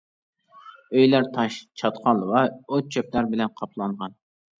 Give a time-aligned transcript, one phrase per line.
[0.95, 4.17] ئۆيلەر تاش، چاتقال ۋە ئوت-چۆپلەر بىلەن قاپلانغان.